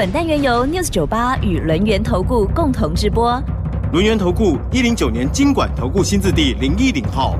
[0.00, 3.38] 本单元由 News 九八与轮源投顾共同直播。
[3.92, 7.36] 轮源投顾一零九年经管投顾新字第零一零号。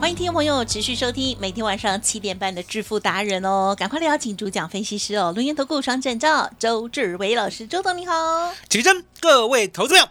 [0.00, 8.14] 欢迎听众朋友持续收听每天晚上七点半的致富达人哦，赶快来邀请主讲分析师哦，轮源投顾双证照周志伟老师，周董你好，
[8.70, 10.08] 起真，各位投资者，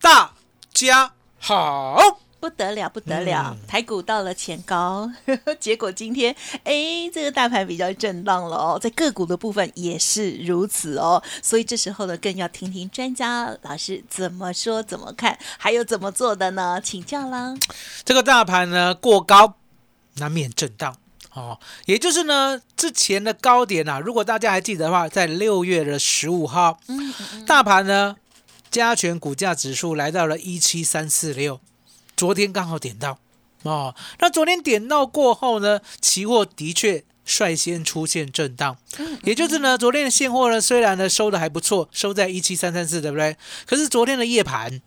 [0.00, 0.30] 大
[0.72, 1.98] 家好。
[2.40, 5.10] 不得了，不得了，嗯台股到了前高，
[5.58, 16.80] 结果今天哎，这个大盘比较震荡了哦，在个股的部分也是如此哦，所以这时候呢，更要听听专家老师怎么说、怎么看，还有怎么做的呢？
[16.80, 17.56] 请教啦。
[18.04, 19.56] 这个大盘呢过高，
[20.18, 20.94] 难免震荡
[21.34, 21.58] 哦。
[21.86, 27.12] 也就是呢，之前的高点啊，如果大家还记得的话，在六月的十五号，嗯，
[27.44, 28.14] 大盘呢
[28.70, 31.60] 加权股价指数来到了一七三四六，
[32.16, 33.18] 昨天刚好点到
[33.62, 33.94] 哦。
[34.20, 38.76] 那昨天点到过后呢，期货的确率先出现震荡，
[39.22, 43.36] 也就是呢，昨天的现货呢虽然呢收的还不错，收在一七三三四，对不对？
[43.66, 44.80] 可是昨天的夜盘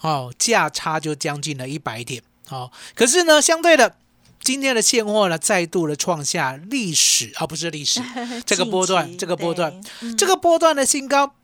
[0.00, 2.70] 哦，价差就将近了一百点哦。
[2.94, 3.96] 可是呢，相对的。
[4.44, 8.00] 今天的现货呢，再度的创下历史啊，不是历史，
[8.46, 11.34] 这个波段这个波段嗯这个波段的新高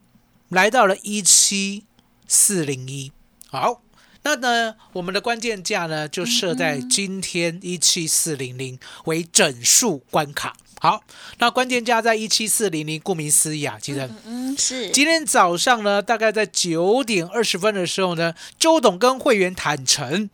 [0.52, 1.84] 来到了一七
[2.28, 3.10] 四零一。
[3.48, 3.82] 好，
[4.22, 10.54] 那呢，我们的关键价呢就设在今天一七四零零为整数关卡。
[10.78, 11.02] 好，
[11.38, 14.10] 那关键价在一七四零零，顾名思义啊，其实。
[14.26, 20.28] 嗯是，今天早上呢，大概在九点二十分的时候呢，周董跟会员坦诚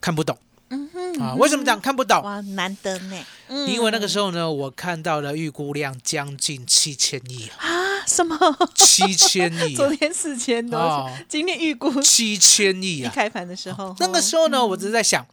[0.00, 0.38] 看不懂
[0.70, 1.34] 嗯哼啊。
[1.34, 2.22] 为什么讲看不懂？
[2.22, 8.36] 哇，难得呢，嗯因为那个时候呢，我看到了预估量将近七千亿啊，啊什么？
[8.74, 13.10] 七千亿啊， 昨天四千多哦，今天预估七千亿啊。
[13.10, 15.24] 一开盘的时候，那个时候呢，我只是在想，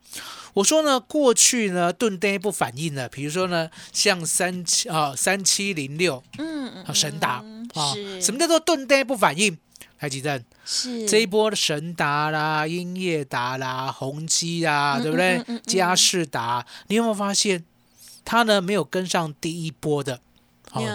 [0.53, 7.43] 我说呢，过去呢钝跌不反应的，比如说呢，像三七啊三七零六嗯神达
[7.73, 9.57] 啊，是什么叫做钝跌不反应？
[9.99, 17.63] 台积电是这一波的神达啦、英业达啦、宏基啦，嗯对不对嘉士达，你有没有发现
[18.23, 20.19] 它呢没有跟上第一波的？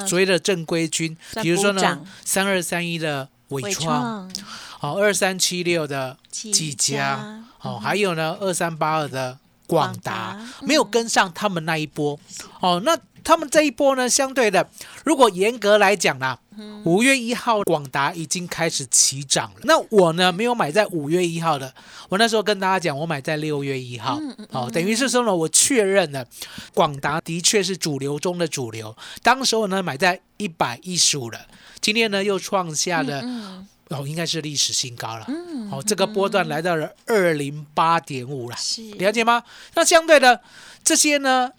[0.06, 12.19] 所谓的正规军，比如说呢，三二三一的伟伟创，创哦，二三七六的技技嘉嘉，哦，还有呢二三八二的广达广达，没有跟上他们那一波。
[12.60, 14.69] 哦，那他们这一波呢，相对的，
[15.05, 16.38] 如果严格来讲啦，
[16.84, 19.60] 五月一号广达已经开始起涨了。
[19.65, 21.72] 那我呢没有买在五月一号的，
[22.09, 24.19] 我那时候跟大家讲，我买在六月一号。
[24.50, 26.27] 哦，等于是说呢，我确认了
[26.75, 28.97] 广达的确是主流中的主流。
[29.22, 31.41] 当时候呢买在一百一十五了，
[31.81, 33.21] 今天呢又创下了。
[33.22, 35.27] 嗯哦，应该是历史新高了。
[35.28, 38.56] 嗯哦，这个波段来到了二零八点五了，
[38.97, 39.43] 了解吗？
[39.75, 40.41] 那相对的
[40.82, 41.50] 这些呢，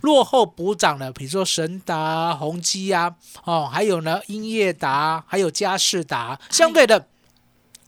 [0.00, 7.06] 落后补涨的，比如说神达、宏基啊，哦，还有呢英业达，还有嘉士达，相对的，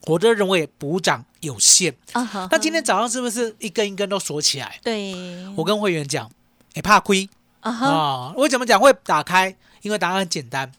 [0.06, 1.95] 我都认为补涨有限。
[2.12, 4.78] 啊哈那今天早上是不是一根一根都锁起来？
[4.83, 5.15] 对
[5.56, 6.31] 我跟会员讲，
[6.75, 7.28] 你怕亏
[7.61, 8.34] 啊哈啊。
[8.37, 9.56] 为什么讲会打开？
[9.83, 10.71] 因为答案很简单，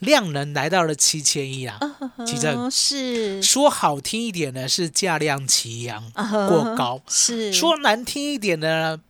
[0.00, 1.78] 量能来到了七千亿啊。
[2.26, 9.00] 奇正嗯是说好听一点呢，是价量齐扬过高；是说难听一点的呢，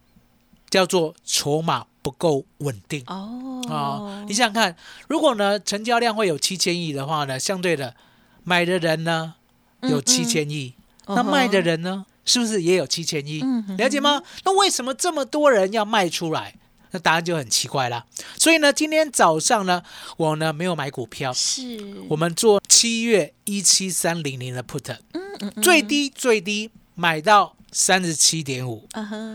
[0.75, 3.01] 叫做筹码不够稳定。
[3.07, 3.63] 哦。
[3.71, 4.75] 啊、你想想看，
[5.07, 7.95] 如果呢成交量会有七千亿的话呢，相对的
[8.43, 9.35] 买的人呢
[9.83, 10.75] 有七千亿，
[11.07, 13.41] 哦那卖的人呢是不是也有七千亿？
[13.45, 14.21] 嗯了解吗？
[14.45, 16.57] 那为什么这么多人要卖出来？
[16.91, 18.05] 那答案就很奇怪啦。
[18.37, 19.81] 所以呢，今天早上呢，
[20.17, 21.79] 我呢没有买股票，是。
[22.09, 25.63] 我们做七月一七三零零的 put，嗯。
[25.63, 28.89] 最低最低买到三十七点五，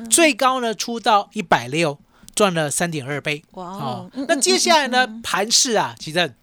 [0.09, 2.00] 最高呢出到一百六，
[2.33, 3.44] 赚了三点二倍。
[3.51, 3.77] 哇哦。
[3.77, 6.33] 哦，嗯那接下来呢，盘势啊，其正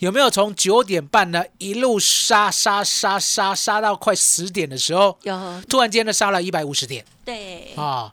[0.00, 5.62] 有没有从九点半呢一路杀杀杀杀杀到快十点的时候，有。
[5.66, 7.02] 突然间呢杀了一百五十点。
[7.24, 7.72] 对。
[7.74, 8.12] 啊、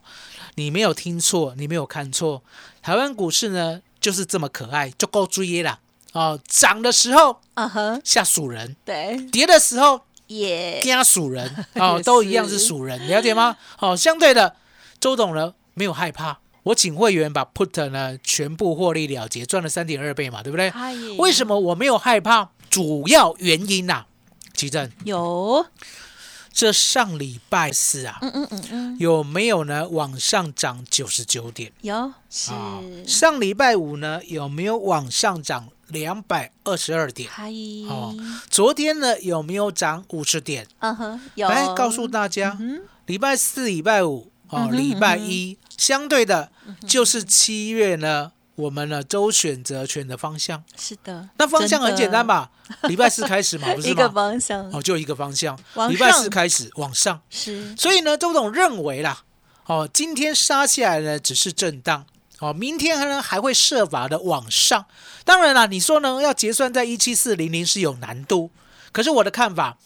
[0.56, 2.42] 你没有听错，你没有看错，
[2.82, 5.80] 台湾股市呢就是这么可爱，就够追啦。
[6.14, 13.58] 哦，涨的时候啊哈吓死人，对跌的时候也家属人 哦，都一样是属人，了解吗？
[13.80, 14.56] 哦，相对的，
[15.00, 20.70] 周董呢没有害怕，我请会员把 put 呢全部获利了结，赚了三点二倍嘛，对不对？
[20.70, 22.50] 嗨为什么我没有害怕？
[22.70, 24.06] 主要原因呐、
[24.54, 25.66] 奇正，有？
[26.54, 29.90] 这上礼拜四啊，嗯嗯嗯嗯，有没有呢？
[29.90, 32.80] 往上涨九十九点有是，啊？
[33.08, 37.28] 上礼拜五呢，有没有往上涨两百二十二点？
[38.50, 40.68] 昨天呢，有没有涨五十点？
[40.78, 46.52] 嗯哼，有，来告诉大家，嗯礼拜四、礼拜五哦，礼拜一相对的
[46.88, 50.64] 就是七月呢，我们呢周选择权的方向。
[50.78, 52.52] 是的，那方向很简单吧？
[52.68, 52.88] 吧？
[52.88, 54.10] 礼拜四开始嘛， 不是一个？
[54.10, 55.58] 方向哦，就一个方向。
[55.74, 59.24] 往礼拜四上开始往上，是，所以呢，周董认为啦，
[59.66, 62.06] 哦，今天杀下来呢只是震荡，
[62.40, 64.86] 哦，明天呢还会设法的往上。
[65.26, 68.52] 当然啦，你说呢要结算在一七四零零是有难度，
[68.92, 69.78] 可是我的看法，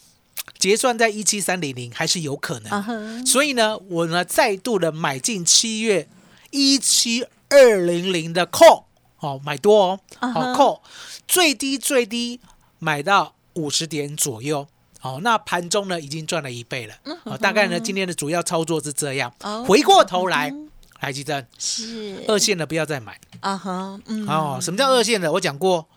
[0.59, 3.25] 结算在一七三零零还是有可能。
[3.25, 6.09] 所以呢，我呢再度的买进七月
[6.51, 8.83] 一七二零零的 call，
[9.19, 10.81] 哦，买多哦，好、啊哈 call，
[11.27, 12.39] 最低最低
[12.79, 14.67] 买到五十点左右。
[15.03, 16.95] 哦，那盘中呢已经赚了一倍了。
[17.23, 19.31] 哦，大概呢今天的主要操作是这样。
[19.65, 20.51] 回过头来，
[20.99, 23.17] 来记得是二线的不要再买。
[23.39, 25.31] 啊哈，嗯，哦，什么叫二线的？
[25.33, 25.87] 我讲过，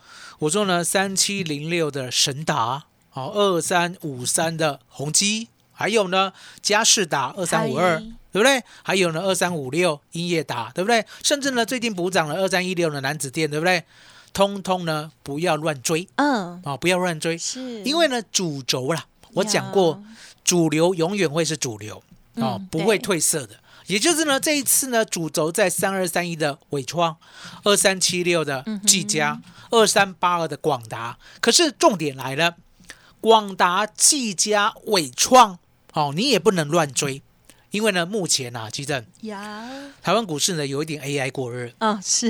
[0.41, 8.63] 我说呢，三七零六的神达，哦，二三五三的宏基，还有呢，嘉士达二三五二，嗨对不对？
[8.83, 11.05] 还有呢，二三五六英业达，对不对？
[11.23, 13.85] 甚至呢，最近补涨了二三一六的南子电，对不对？
[14.33, 20.01] 通通呢，不要乱追嗯，啊、不要乱追，是，因为呢，主轴啦，我讲过，
[20.45, 21.97] 主流永远会是主流
[22.37, 23.57] 哦，嗯不会褪色的。
[23.89, 27.17] 也就是呢，这一次呢，主轴在三二三一的伟创，
[27.65, 29.41] 二三七六的技嘉，
[29.71, 31.19] 二三八二的广达。
[31.41, 32.55] 可是重点来了，
[33.21, 35.59] 广达、技嘉、伟创，
[35.95, 37.21] 哦，你也不能乱追，
[37.71, 39.69] 因为呢，目前啊，基正呀，
[40.03, 42.29] 台湾股市呢有一点 AI 过热啊是，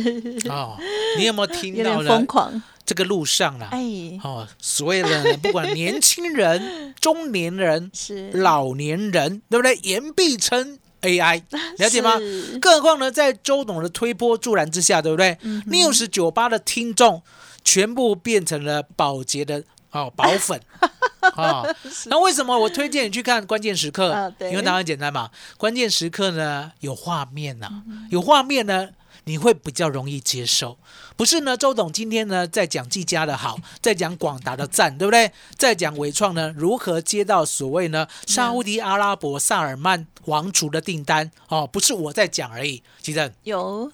[0.49, 0.77] 哦，
[1.19, 2.27] 你有没有听到呢疯？
[2.27, 9.75] 狂，这个路上啦、哎，哦，所谓的呢 不管年轻人、 中年人、是老年人，对不对？
[9.83, 11.43] 言必称 AI，
[11.79, 12.19] 了解吗？
[12.61, 17.23] 更何况呢，在周董的推波助澜之下，对不对嗯？News 九八的听众
[17.65, 20.61] 全部变成了保洁的哦宝粉
[21.35, 21.65] 啊。
[22.07, 24.13] 那为什么我推荐你去看关键时刻？
[24.13, 28.91] 啊因为答案简单嘛，关键时刻呢有画面呐、嗯有画面呢。
[29.25, 30.79] 你会比较容易接受，
[31.15, 31.55] 不是呢？
[31.55, 35.31] 周董今天呢在讲技嘉的好，在讲广达的赞，对不对？
[35.59, 42.83] 在讲伟创呢如何接到所谓呢沙烏地阿拉伯萨尔曼王族的订单哦，不是我在讲而已。
[43.03, 43.93] 其实有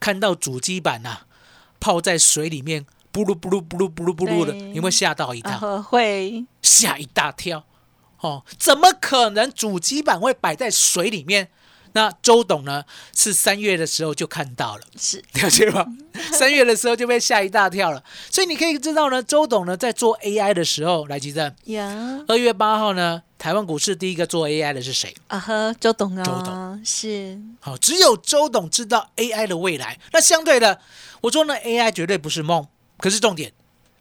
[0.00, 1.18] 看到主机板呐、
[1.78, 7.64] 泡在水里面，布噜布噜布噜布噜布噜的，你会吓到一啊跳，呵会吓一大跳。
[8.20, 11.48] 哦，怎么可能主机板会摆在水里面？
[11.94, 15.84] 那周董呢是三月的时候就看到了，是了解吗？
[16.32, 18.02] 三月的时候就被吓一大跳了。
[18.30, 25.14] 所以你可以知道呢，周董呢在做 AI 的时候，来吉正，呀二月八号呢，台湾股市第一个做 AI 的是谁？
[25.26, 29.98] 啊呵，周董啊，周董是好、只有周董知道 AI 的未来。
[30.12, 30.80] 那相对的，
[31.20, 32.66] 我说呢，AI 绝对不是梦，
[33.02, 33.52] 可是重点，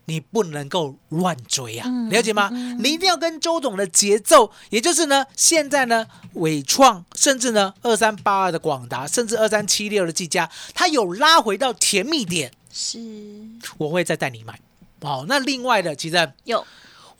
[0.06, 2.52] 你不能够乱追啊，嗯了解吗？
[2.78, 13.00] 你一定要跟周董的节奏，也就是呢，现在呢，伟创，甚至呢，二三八二的广达，甚至二三七六的技嘉，它有拉回到甜蜜点，是
[13.80, 14.60] 我会再带你买。
[15.00, 16.64] 哦，那另外的，其实有，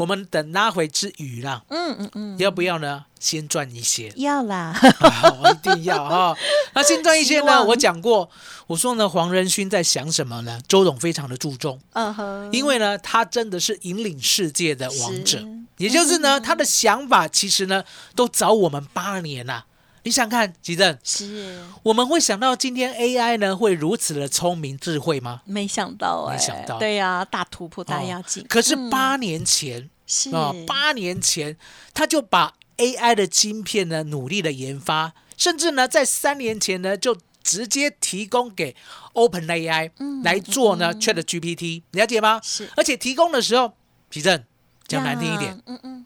[0.02, 3.06] 我们等拉回之余啦，嗯嗯嗯，要不要呢？
[3.20, 4.12] 先赚一些。
[4.16, 6.36] 要啦，好， 一定要哈、
[6.74, 7.64] 那先赚一些呢？
[7.66, 8.28] 我讲过，
[8.66, 10.60] 我说呢，黄仁勋在想什么呢？
[10.68, 15.48] 周董非常的注重，嗯哼，因为呢，他真的是引领世界的王者。
[15.78, 17.84] 也就是呢，他的想法其实呢，
[18.16, 19.66] 都早我们八年呐、
[20.04, 21.64] 你想看，吉正，是。
[21.84, 25.42] 我们会想到今天 AI 呢会如此的聪明智慧吗？
[25.46, 26.80] 没想到哎，没想到。
[26.80, 28.90] 对呀，大突破大哦压境，可是嗯。
[28.90, 30.32] 八年前是。
[30.36, 31.56] 啊，八年前
[31.94, 38.76] 他就把 AI 的晶片呢努力的研发，甚至呢在三年前呢就直接提供给
[39.14, 42.40] OpenAI 嗯来做呢 ChatGPT，了解吗？
[42.44, 42.70] 是。
[42.76, 43.74] 而且提供的时候，
[44.10, 44.44] 吉正
[44.88, 46.06] 讲难听一点，呀，嗯嗯。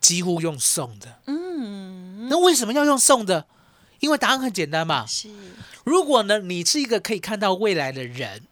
[0.00, 1.20] 几乎用送的。
[1.26, 3.46] 嗯，那为什么要用送的？
[4.00, 5.06] 因为答案很简单嘛。
[5.06, 5.28] 是
[5.84, 8.42] 如果呢你是一个可以看到未来的人，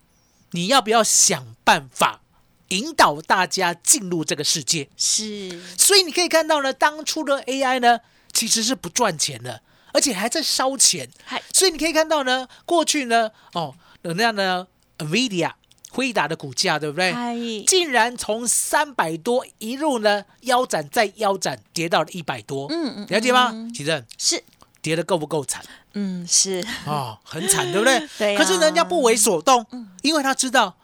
[0.53, 2.21] 你要不要想办法
[2.69, 4.89] 引导大家进入这个世界？
[4.97, 7.99] 是所以你可以看到呢，当初的 AI 呢
[8.33, 9.63] 其实是不赚钱的，
[9.93, 11.11] 而且还在烧钱。
[11.25, 14.67] 嗨所以你可以看到呢，过去呢，哦，那样呢
[14.99, 15.53] NVIDIA
[15.91, 17.13] 辉达的股价，对不对？
[17.13, 17.35] 嗨，
[17.67, 23.73] 竟然从三百多一路呢腰斩再腰斩，跌到了一百多，嗯嗯了解吗嗯？
[23.75, 24.43] 其实是，
[24.81, 28.09] 跌的够不够惨嗯是，哦，很惨，对不对？
[28.19, 29.67] 对啊可是人家不为所动，
[30.03, 30.77] 因为他知道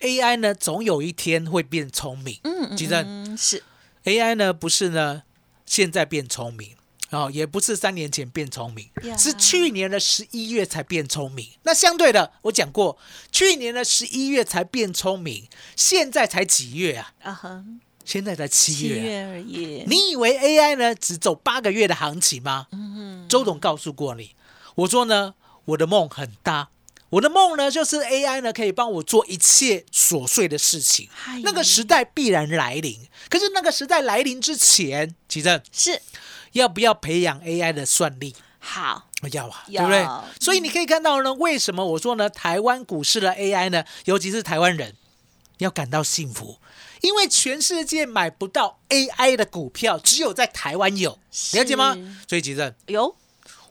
[0.00, 2.38] AI 呢总有一天会变聪明。
[2.44, 3.62] 嗯嗯其实嗯是
[4.04, 5.22] AI 呢不是呢
[5.66, 6.70] 现在变聪明。
[7.14, 11.48] 哦，也不是三年前变聪明呀是去年的十一月才变聪明。
[11.62, 12.98] 那相对的，我讲过，
[13.30, 17.12] 去年的十一月才变聪明，现在才几月啊？
[17.22, 17.64] 啊哈，
[18.04, 22.66] 现在才七七月啊、月而已，你以为 AI 呢只走八个月的行情吗？
[22.72, 24.34] 嗯周董告诉过你，
[24.74, 26.68] 我说呢，我的梦很大，
[27.10, 31.08] 我的梦呢就是 AI 呢可以帮我做一切琐碎的事情，
[31.42, 33.08] 那个时代必然来临。
[33.30, 36.00] 可是那个时代来临之前，其正是
[36.54, 38.34] 要不要培养 AI 的算力？
[38.58, 40.06] 好，要啊，对不对？
[40.40, 44.94] 所以你可以看到呢，为什么我说呢，台湾股市的 AI 呢，尤其是台湾人
[45.58, 46.58] 要感到幸福，
[47.02, 51.18] 因为全世界买不到 AI 的股票，只有在台湾有，
[51.52, 51.94] 了解吗？
[52.26, 53.14] 所以吉正有，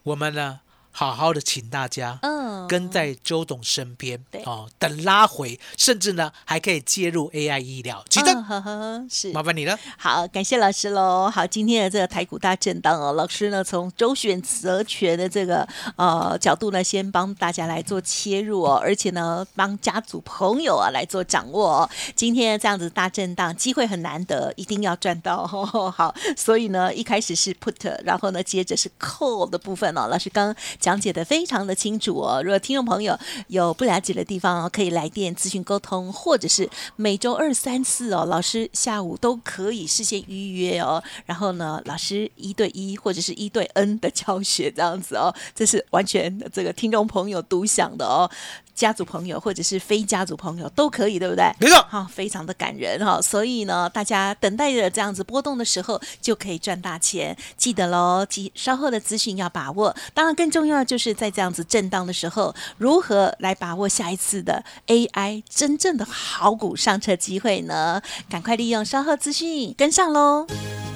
[0.03, 0.59] 我们呢，
[0.93, 8.05] 好好的请大家嗯，跟在周董身边对哦，等拉回，甚至呢还可以介入 AI 医疗。
[8.09, 9.77] 其呵呵是麻烦你了。
[9.97, 11.29] 好，感谢老师喽。
[11.29, 21.89] 好，今天的这个台股大震荡哦，老师呢从周选择权的这个呃角度呢，先帮大家来做切入哦，而且呢帮家族朋友啊来做掌握哦。
[22.15, 25.89] 今天这样子大震荡，机会很难得，一定要赚到哦。
[25.95, 30.07] 好，所以呢一开始是 put，然后呢接着是 call 的部分哦。
[30.07, 32.43] 老师刚刚讲解的非常的清楚哦。
[32.43, 41.01] 如果听众朋友有不了解的地方哦，可以来电咨询沟通，或者是每周二、三、四哦，老师下午都可以事先预约哦。
[41.25, 48.29] 然后呢，老师一对一或者是一对 N 的教学这样子哦，这是完全这个听众朋友独享的哦。
[48.73, 51.51] 家族朋友或者是非家族朋友都可以，对不对？
[51.59, 57.37] 没错好、非常的感人哈、所以呢，大家等待着这样子波动的时候，就可以赚大钱。
[57.57, 59.95] 记得喽，记稍后的资讯要把握。
[60.13, 68.01] 当然，更重要的就是在这样子震荡的时候，如何来把握下一次的 AI 真正的好股上车机会呢？
[68.29, 70.47] 赶快利用稍后资讯跟上喽。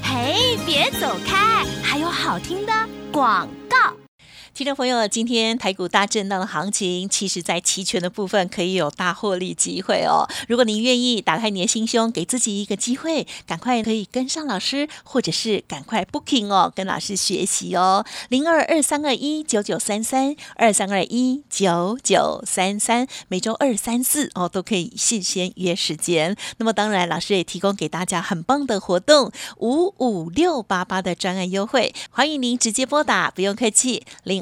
[0.01, 2.73] 嘿，别走开，还有好听的
[3.11, 4.06] 广告。
[4.57, 10.25] 听众朋友，今天台股大震荡的行情，其实在期权的部分可以有大获利机会哦。
[10.47, 18.03] 如果您愿意打开你的心胸，给自己一个机会，赶快可以跟上老师，或者是赶快 booking 哦，跟老师学习哦。
[18.29, 26.35] 零二二三二一九九三三二三二一九九三三，每周二三四哦都可以事先约时间。
[26.57, 34.41] 那么当然，老师也提供给大家很棒的活动，五五六八八的专案优惠，欢迎您直接拨打，不用客气，零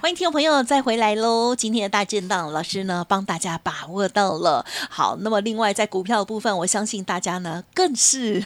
[0.00, 1.54] 欢迎听众朋友再回来喽！
[1.54, 4.64] 今天的大震荡，老师呢帮大家把握到了。
[4.88, 8.42] 好，那么另外在股票的部分，我相信大家呢更是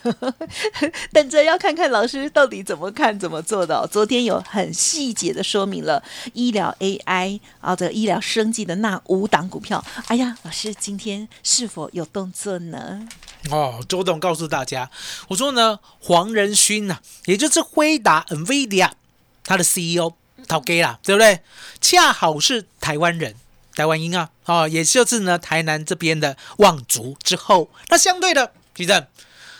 [1.14, 9.84] 等着要看看老师到底怎么看、怎么做的、昨天有很细节的说明了医疗 AI 啊的医疗生技的那五档股票。
[10.08, 13.06] 哎呀，老师今天是否有动作呢？
[13.52, 14.90] 哦，周董告诉大家，
[15.28, 18.90] 我说呢，黄仁勋呐、也就是辉达 NVIDIA
[19.44, 20.14] 他的 CEO
[20.46, 21.40] 陶给啦，对不对？
[21.80, 23.34] 恰好是台湾人，
[23.74, 29.06] 台湾音啊，哦，也就是呢台南这边的望族之后，那相对的，其实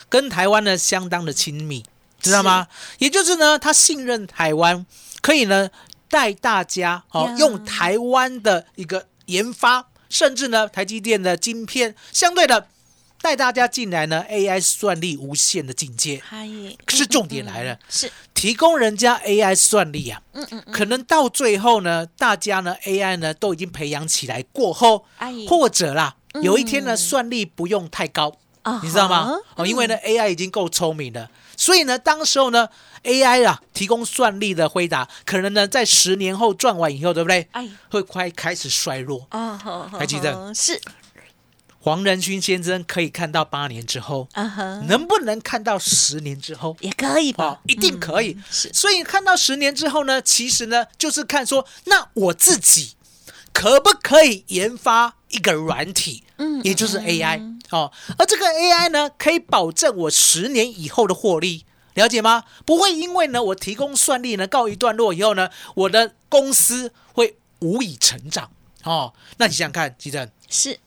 [0.08, 1.84] 跟台湾呢相当的亲密，
[2.20, 2.68] 知道吗？
[2.98, 4.86] 也就是呢，他信任台湾，
[5.20, 5.70] 可以呢
[6.08, 12.68] 带大家哦呀用台湾的一个研发，甚至呢台积电的晶片，相对的
[13.24, 16.20] 带大家进来呢 AI 算力无限的境界。
[16.22, 16.46] 嗨，
[16.84, 25.32] 可是重点来了，是提供人家 AI 算力啊，嗯嗯嗯，可能到最后呢，大家呢 AI 呢都已经培养起来过后，哎。
[25.48, 29.24] 或者啦，有一天呢嗯算力不用太高，啊你知道吗？
[29.24, 29.38] 哈？
[29.56, 32.68] 哦，因为呢 AI 已经够聪明了，所以呢，当时候呢
[33.04, 37.48] AI 啊提供算力的回答，可能呢在十年后赚完以后，对不对？
[37.52, 37.66] 哎。
[37.88, 39.26] 会快开始衰落。
[39.30, 40.52] 啊，好好还记得？
[40.54, 40.78] 是
[41.84, 44.26] 黄仁勋先生可以看到八年之后，
[44.88, 46.74] 能不能看到十年之后？
[46.80, 48.38] 也可以吧哦，，一定可以。
[48.50, 52.94] 所以看到十年之后呢，其实呢，就是看说，那我自己
[53.52, 61.66] 可不可以研发一个软体，嗯也就是 AI 哦，而这个 AI 呢，可以保证我十年以后的获利。
[61.92, 62.44] 了解吗？
[62.64, 68.50] 不会因为呢，我提供算力呢告一段落以后呢，我的公司会无以成长
[68.84, 69.12] 哦。
[69.36, 70.78] 那你想想看，吉正，是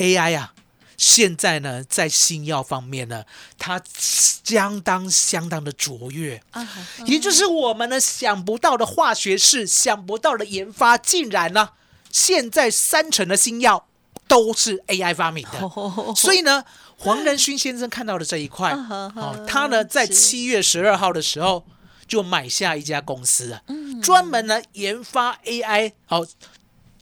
[0.00, 0.54] AI 啊，
[0.96, 3.24] 现在呢，在新药方面呢，
[3.58, 6.66] 它相当相当的卓越，啊，
[7.04, 11.70] 也就是我们呢想不到的化学式、想不到的研发，竟然呢，
[12.10, 13.86] 现在三成的新药
[14.26, 16.14] 都是 AI 发明的。
[16.16, 16.64] 所以呢，
[16.96, 21.66] 黄仁勋先生看到的这一块，哦，他呢在是七月十二号的时候
[22.08, 23.60] 就买下一家公司
[24.02, 26.26] 专门呢研发 AI 哦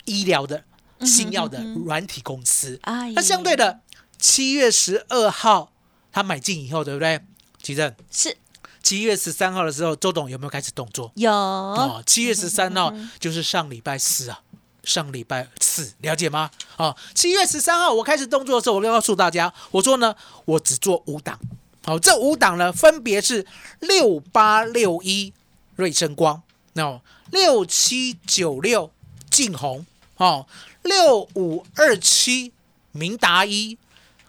[0.04, 0.64] 医疗的
[1.04, 2.78] 新药的软体公司。
[2.82, 3.80] 哎那相对的，
[4.18, 5.72] 七月十二号
[6.12, 7.20] 他买进以后，对不对？
[7.62, 8.36] 奇正，是
[8.82, 11.10] 七月十三号的时候，周董有没有开始动作？
[11.16, 14.40] 有哦，七月十三号就是上礼拜四啊，
[14.84, 16.50] 上礼拜四，了解吗？
[16.76, 20.14] 哦，七月十三号我开始动作的时候，我就告诉大家，我说呢，
[20.44, 21.38] 我只做五档。
[21.84, 23.46] 好、这五档呢，分别是
[23.80, 25.32] 六八六一
[25.76, 26.42] 瑞声光，
[26.74, 27.00] 那
[27.30, 28.90] 六七九六
[29.30, 29.86] 晋红，
[30.16, 30.46] 哦，
[30.88, 32.52] 六五二七
[32.92, 33.76] 明达一，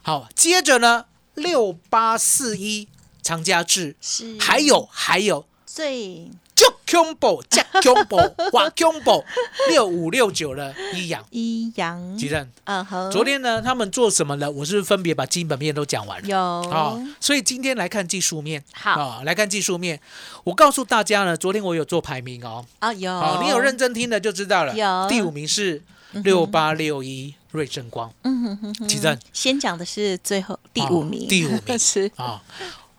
[0.02, 2.88] 好，接着呢，六八四一
[3.22, 5.46] 长嘉智，是，还有还有。
[5.66, 6.30] 最。
[6.60, 9.24] 就 combo 加 combo 哇 combo
[9.70, 11.26] 六五六九的一阳。
[11.30, 14.52] 一阳，吉正，嗯哼，昨天呢他们做什么了？
[14.52, 16.28] 我是分别把基本面都讲完了？
[16.28, 16.38] 有。
[16.70, 18.92] 啊、所以今天来看技术面，好。
[18.92, 20.02] 啊、来看技术面。
[20.44, 24.76] 我告诉大家呢，昨天我有做排名哦，啊有，好、你有认真听的就知道了。
[24.76, 25.08] 有。
[25.08, 28.12] 第五名是六八六一瑞正光。
[28.24, 29.18] 嗯哼哼哼，吉正。
[29.34, 31.78] 先讲的是最后第五名，哦第五名。
[31.80, 32.12] 是。
[32.16, 32.44] 啊、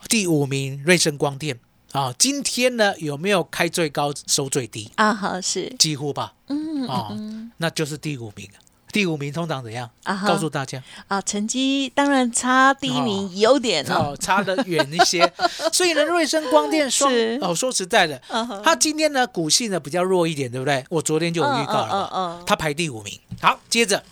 [0.09, 1.59] 第五名瑞正光电。
[1.93, 4.91] 啊、今天呢有没有开最高收最低？
[4.95, 8.49] 啊好是，几乎吧，嗯哦，那就是第五名。
[8.93, 9.89] 第五名通常怎样？
[10.05, 10.27] 啊哈。
[10.29, 10.83] 告诉大家。
[11.09, 15.31] 啊，成绩当然差第一名有点哦，哦，差得远一些。
[15.73, 18.63] 所以呢，瑞声光电双是哦，说实在的，嗯哼。
[18.65, 20.85] 它今天呢股性呢比较弱一点，对不对？
[20.91, 23.19] 我昨天就有预告了嘛，嗯嗯它排第五名。
[23.41, 24.03] 好，接着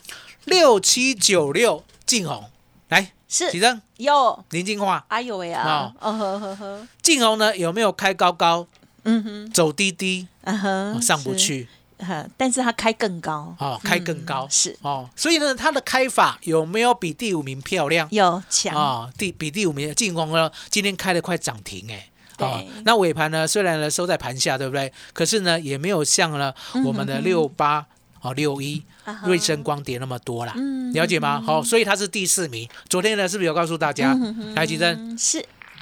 [0.44, 2.44] 六七九六晋红
[2.88, 3.50] 来，是。
[3.50, 6.12] 起身，有，林金花，哎呦喂啊，哦。
[6.12, 8.66] 呵呵呵，劲红呢有没有开高高，
[9.04, 11.68] 嗯哼，走低低，嗯哼，哦上不，去？
[11.98, 18.08] 哈但是它开更高，哦，开更高、嗯是哦，所以呢，它的开法有没有比第五名漂亮？
[18.10, 22.08] 有强，啊、第比第五名的进攻呢，今天开的快涨停哎。
[22.38, 24.92] 哦，那尾盘呢，虽然呢收在盘下，对不对？
[25.12, 27.84] 可是呢，也没有像呢我们的六八
[28.20, 28.80] 哦六一
[29.24, 31.42] 瑞声光跌那么多啦，嗯了解吗？
[31.44, 32.68] 好、所以它是第四名。
[32.88, 34.16] 昨天呢，是不是有告诉大家？
[34.54, 35.18] 来，吉珍，嗯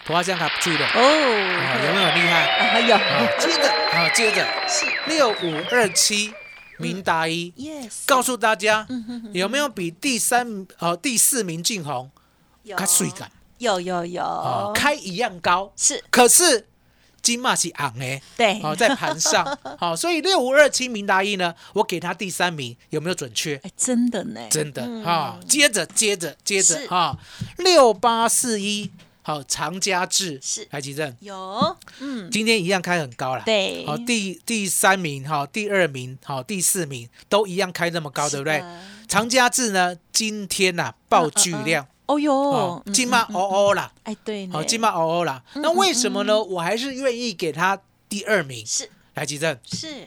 [0.07, 2.47] 是普华香卡注意了，哦，啊，有没有很厉害？
[2.47, 2.95] 啊还有。
[2.95, 4.47] 啊，接着啊，接着。
[4.69, 4.87] 是。
[5.09, 6.33] 六五二七
[6.79, 12.09] 明达一，yes，告诉大家嗯哼哼有没有比第三呃第四名晋红
[12.63, 12.77] 有。
[12.77, 13.31] 开水感。
[13.59, 14.23] 有有有。
[14.23, 16.05] 啊，开一样高，是。
[16.11, 16.69] 可是
[17.21, 23.57] 金马是昂哎，对，好在盘上，好， 所以六五二七明达一呢，我给他第三名，有没有准确？
[23.65, 25.03] 哎真的呢，真的嗯。
[25.03, 26.87] 哈，接着接着接着是。
[26.87, 27.19] 哈，
[27.59, 28.91] 六八四一
[29.27, 30.65] 好长嘉智是。
[30.67, 38.63] 台积证，有，嗯，今天一样开很高了，对，好第第三名哈，第二名好，第四名都一样开那么高，对不对？
[39.09, 41.89] 长嘉智呢，今天呐爆巨量。
[42.07, 42.81] 哦哟。
[42.95, 46.41] 金马哦哦啦，哎对呢，好金马哦哦啦，那为什么呢？
[46.41, 47.77] 我还是愿意给他
[48.09, 48.89] 第二名，是。
[49.13, 50.07] 台积证，是，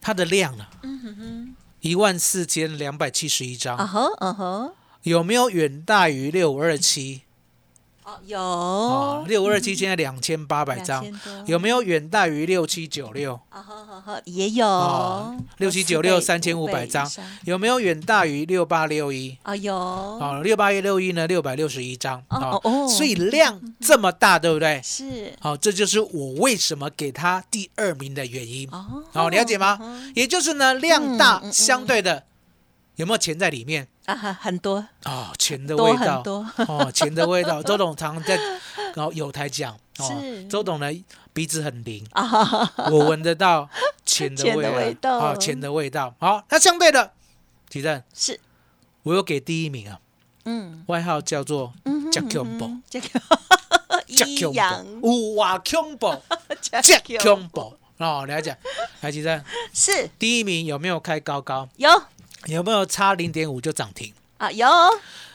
[0.00, 7.20] 它的量呢，嗯哼哼，一万四千两百七十一张，啊哈嗯呵，有没有远大于六五二七？
[8.12, 13.40] 哦有哦，，六五二七现在两千八百张，2000多有没有远大于六七九六？
[13.48, 17.10] 啊呵呵呵也有哦，六七九六三千五百张，
[17.44, 19.36] 有没有远大于六八六一？
[19.42, 22.22] 啊有，哦，六八六一呢，六百六十一张。
[22.28, 24.80] 哦哦所以量这么大，对不对？
[24.84, 28.68] 是好，这就是我为什么给他第二名的原因。
[28.70, 29.78] 哦，好，了解吗？
[30.14, 32.24] 也就是呢，量大相对的
[32.96, 33.88] 有没有钱在里面？
[34.06, 34.84] 啊哈很多。
[35.04, 35.98] 哦，钱的味道。
[36.16, 37.62] 很多，哦，钱的味道。
[37.62, 38.36] 周董常常在
[38.94, 40.86] 然后有台讲哦是，周董呢
[41.32, 43.68] 鼻子很灵，啊 我闻得到
[44.04, 46.14] 钱的味道啊，钱的味道。
[46.18, 47.12] 好，那相对的，
[47.70, 48.38] 提正，是。
[49.04, 50.00] 我有给第一名啊，
[50.44, 50.84] 嗯。
[50.88, 52.80] 外号叫做嗯 Jack Combo。
[52.90, 53.08] 这个
[54.08, 58.56] Jack 一 Combo，阳有哇 Combo，Jack Jack Combo 哦，了解。
[59.00, 60.10] 来，提正，是。
[60.18, 61.68] 第一名有没有开高高？
[61.76, 61.88] 有
[62.46, 64.12] 有没有差零点五就涨停？
[64.38, 64.66] 啊，有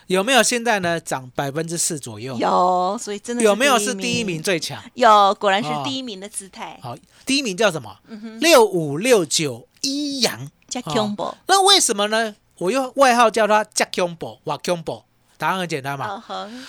[0.07, 2.37] 有没有现在呢涨百分之四左右？
[2.37, 4.41] 有，所以真的有没有是第一名？
[4.41, 4.81] 最强？
[4.93, 6.79] 有，果然是哦第一名的姿态。
[6.81, 7.97] 好，第一名叫什么？
[8.07, 10.49] 嗯六五六九一阳。
[10.69, 12.35] 加哦 combo，那为什么呢？
[12.57, 15.03] 我用外号叫它加 combo，哇 combo。
[15.37, 16.67] 答案很简单嘛，嗯哼，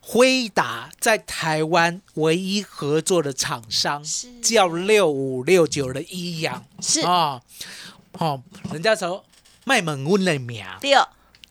[0.00, 7.40] 辉达在台湾唯一合作的厂商是叫六五六九的一阳是啊，
[8.14, 9.24] 哦，人家说
[9.68, 11.06] 卖萌温的名，六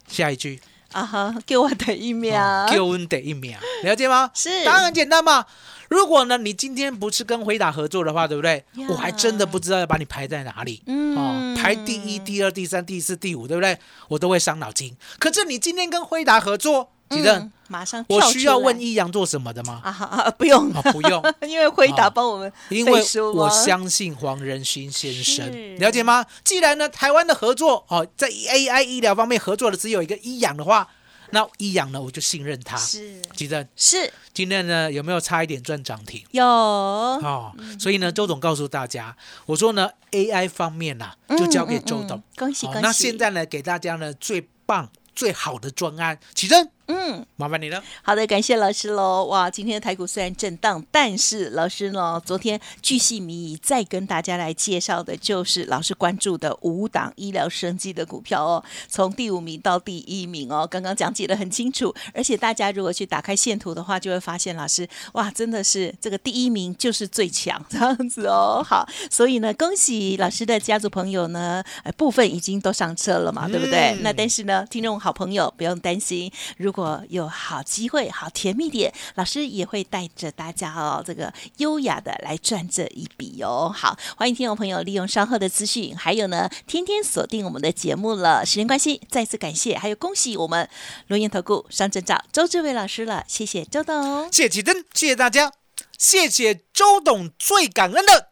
[0.08, 0.60] 下一句
[0.91, 4.32] 啊哈，给我等一秒，哦救温的一秒，了解吗？
[4.34, 5.45] 是答案很简单嘛。
[5.88, 8.88] 如果呢，你今天不是跟辉达合作的话，对不对呀？
[8.89, 10.82] 我还真的不知道要把你排在哪里。
[10.88, 13.77] 嗯哦，排第一、第二、第三、第四、第五，对不对？
[14.08, 14.97] 我都会伤脑筋。
[15.19, 19.81] 可是你今天跟辉达合作，几正嗯，马上我需要问一阳做什么的吗？
[19.85, 26.25] 啊啊，不用啊，不用，因为辉达哦帮我们因为我相信黄仁勋先生是，了解吗？
[26.43, 30.87] 既然呢，台湾的合作哦，在 AI 医疗方面合作的只有一个医养的话，
[31.31, 32.77] 那医养呢，我就信任他。
[32.77, 36.23] 是记得是今天呢有没有差一点赚涨停？
[36.31, 39.15] 有哦，所以呢，周总告诉大家，
[39.45, 42.21] 我说呢，AI 方面呐、就交给周董。
[42.37, 42.87] 恭喜好恭喜！
[42.87, 47.26] 那现在呢，给大家呢最棒、最好的专案，启正，嗯。
[47.36, 47.84] 麻烦你了。
[48.02, 49.26] 好的，感谢老师喽！
[49.26, 68.63] 哇，今天的台股虽然震荡，但是老师呢，昨天巨细靡遗再跟大家来介绍的，就是老师关注的五档医疗生机的股票哦，从第五名到第一名哦，刚刚讲解的很清楚，而且大家如果去打开线图的话，就会发现老师哇，真的是这个第一名就是最强这样子哦。
[68.67, 73.95] 好，所以呢，恭喜老师的家族朋友呢，呃，部分已经都上车了嘛，对不对？
[73.95, 83.73] 嗯那但是呢，听众好朋友不用担心，如果有好机会、好甜蜜点，老师也会带着大家哦，这个优雅的来赚这一笔哦。
[83.75, 88.45] 好，欢迎听众朋友利用稍后的资讯，还有呢，天天锁定我们的节目了。
[88.45, 90.69] 时间关系，再次感谢，还有恭喜我们
[91.07, 94.31] 龙岩投顾双证照周志伟老师了，谢谢周董。
[94.31, 95.51] 谢谢启灯，谢谢大家，
[95.97, 98.29] 谢谢周董，最感恩的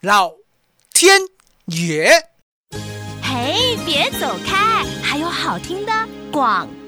[0.00, 0.32] 老
[0.94, 1.20] 天
[1.66, 2.30] 爷。
[3.22, 5.92] 嘿，别走开，还有好听的
[6.32, 6.66] 广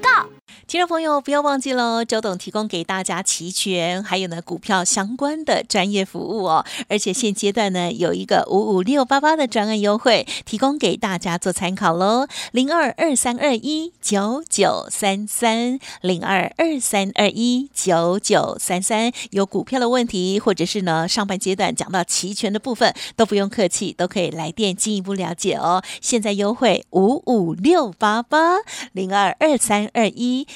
[0.71, 6.65] 听众朋友，不要忘记喽，周董提供给大家齐全，还有呢股票相关的专业服务哦。
[6.87, 12.25] 而且现阶段呢有一个五五六八八的专案优惠，提供给大家做参考喽。
[12.53, 19.11] 零二二三二一九九三三，零二二三二一九九三三。
[19.31, 25.83] 有股票的问题，或者是呢上半阶段讲到齐全的部分，都不用客气，都可以来电进一步了解哦。
[25.99, 28.59] 现在优惠五五六八八
[28.93, 30.47] 零二二三二一